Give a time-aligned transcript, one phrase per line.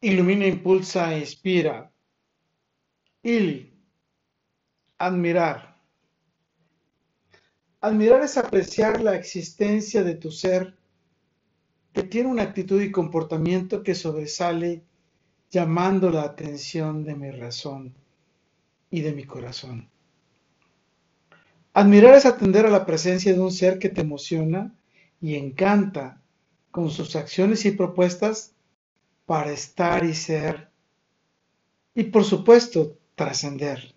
[0.00, 1.90] Ilumina, impulsa inspira.
[3.22, 3.72] Ili.
[4.98, 5.76] Admirar.
[7.80, 10.76] Admirar es apreciar la existencia de tu ser
[11.92, 14.82] que tiene una actitud y comportamiento que sobresale
[15.50, 17.94] llamando la atención de mi razón
[18.90, 19.88] y de mi corazón.
[21.72, 24.74] Admirar es atender a la presencia de un ser que te emociona
[25.20, 26.20] y encanta
[26.70, 28.54] con sus acciones y propuestas
[29.28, 30.70] para estar y ser
[31.94, 33.94] y por supuesto trascender.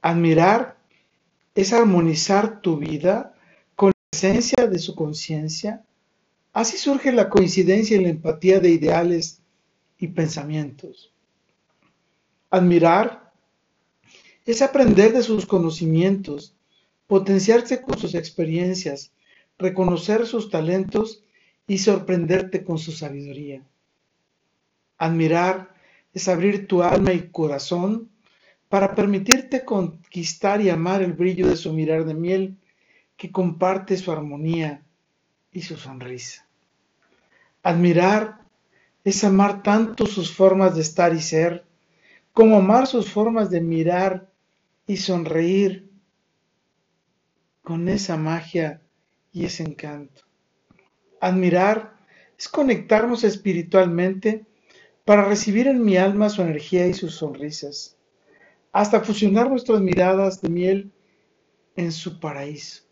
[0.00, 0.78] Admirar
[1.54, 3.34] es armonizar tu vida
[3.76, 5.84] con la esencia de su conciencia.
[6.54, 9.42] Así surge la coincidencia y la empatía de ideales
[9.98, 11.12] y pensamientos.
[12.48, 13.34] Admirar
[14.46, 16.54] es aprender de sus conocimientos,
[17.06, 19.12] potenciarse con sus experiencias,
[19.58, 21.22] reconocer sus talentos
[21.68, 23.62] y sorprenderte con su sabiduría.
[24.96, 25.74] Admirar
[26.12, 28.10] es abrir tu alma y corazón
[28.68, 32.56] para permitirte conquistar y amar el brillo de su mirar de miel
[33.16, 34.82] que comparte su armonía
[35.52, 36.46] y su sonrisa.
[37.62, 38.40] Admirar
[39.04, 41.64] es amar tanto sus formas de estar y ser,
[42.32, 44.30] como amar sus formas de mirar
[44.86, 45.90] y sonreír
[47.62, 48.80] con esa magia
[49.32, 50.27] y ese encanto.
[51.20, 51.96] Admirar
[52.38, 54.46] es conectarnos espiritualmente
[55.04, 57.96] para recibir en mi alma su energía y sus sonrisas,
[58.72, 60.92] hasta fusionar nuestras miradas de miel
[61.76, 62.84] en su paraíso.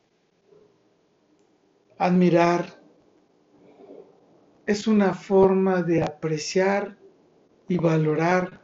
[1.98, 2.80] Admirar
[4.66, 6.98] es una forma de apreciar
[7.68, 8.60] y valorar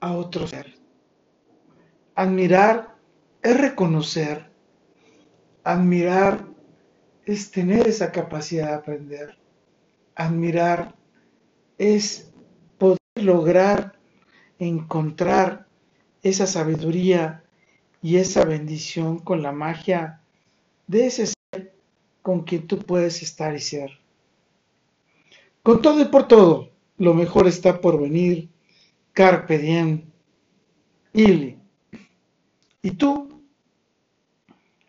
[0.00, 0.74] a otro ser.
[2.14, 2.96] Admirar
[3.42, 4.50] es reconocer.
[5.64, 6.51] Admirar
[7.24, 9.38] es tener esa capacidad de aprender.
[10.14, 10.94] Admirar
[11.78, 12.32] es
[12.78, 13.98] poder lograr
[14.58, 15.66] encontrar
[16.22, 17.44] esa sabiduría
[18.00, 20.20] y esa bendición con la magia
[20.86, 21.74] de ese ser
[22.20, 23.90] con quien tú puedes estar y ser.
[25.62, 28.48] Con todo y por todo, lo mejor está por venir.
[29.12, 30.10] Carpe diem.
[31.12, 31.58] Ili.
[32.80, 33.42] ¿Y tú?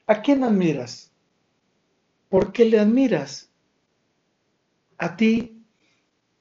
[0.07, 1.12] ¿A quién admiras?
[2.33, 3.51] ¿Por qué le admiras?
[4.97, 5.63] ¿A ti?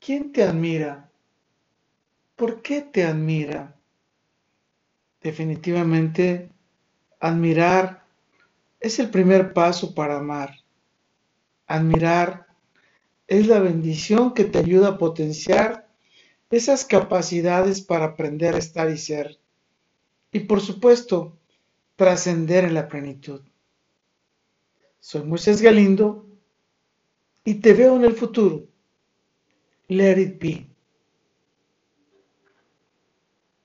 [0.00, 1.12] ¿Quién te admira?
[2.34, 3.76] ¿Por qué te admira?
[5.20, 6.48] Definitivamente,
[7.20, 8.06] admirar
[8.80, 10.54] es el primer paso para amar.
[11.66, 12.47] Admirar
[13.26, 15.91] es la bendición que te ayuda a potenciar
[16.48, 19.38] esas capacidades para aprender a estar y ser.
[20.32, 21.38] Y por supuesto,
[21.97, 23.42] trascender en la plenitud.
[25.02, 26.24] Soy Moisés Galindo
[27.44, 28.68] y te veo en el futuro.
[29.88, 30.72] Let it be.